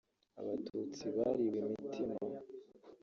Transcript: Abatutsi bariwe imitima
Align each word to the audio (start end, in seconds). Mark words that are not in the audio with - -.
Abatutsi 0.39 1.05
bariwe 1.15 1.57
imitima 1.69 2.17